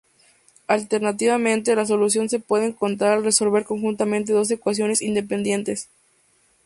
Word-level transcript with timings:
Alternativamente, 0.65 1.75
la 1.75 1.85
solución 1.85 2.27
se 2.27 2.39
puede 2.39 2.65
encontrar 2.65 3.13
al 3.19 3.23
resolver 3.23 3.65
conjuntamente 3.65 4.33
dos 4.33 4.49
ecuaciones 4.49 4.99
independientes. 5.03 5.89